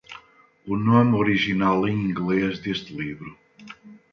O 0.65 0.75
nome 0.75 1.15
original 1.15 1.87
em 1.87 1.93
inglês 2.09 2.57
deste 2.57 2.91
livro 2.91 3.37